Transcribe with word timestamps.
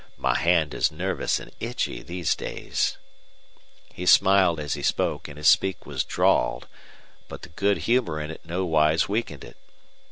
My 0.17 0.35
hand 0.35 0.73
is 0.73 0.91
nervous 0.91 1.39
and 1.39 1.51
itchy 1.59 2.01
these 2.01 2.33
days." 2.35 2.97
He 3.93 4.07
smiled 4.07 4.59
as 4.59 4.73
he 4.73 4.81
spoke, 4.81 5.27
and 5.27 5.37
his 5.37 5.47
speech 5.47 5.77
was 5.85 6.03
drawled; 6.03 6.67
but 7.27 7.43
the 7.43 7.49
good 7.49 7.77
humor 7.77 8.19
in 8.19 8.35
no 8.43 8.65
wise 8.65 9.07
weakened 9.07 9.43
it. 9.43 9.57